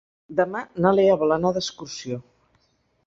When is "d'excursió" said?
1.59-2.21